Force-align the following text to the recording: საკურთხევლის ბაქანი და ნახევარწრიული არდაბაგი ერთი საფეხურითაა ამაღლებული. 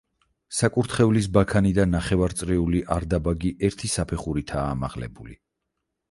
საკურთხევლის 0.59 1.25
ბაქანი 1.33 1.73
და 1.79 1.83
ნახევარწრიული 1.89 2.81
არდაბაგი 2.95 3.51
ერთი 3.67 3.91
საფეხურითაა 3.97 4.65
ამაღლებული. 4.71 5.37